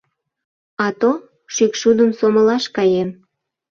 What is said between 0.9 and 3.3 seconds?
то— «шӱкшудым сомылаш каем!»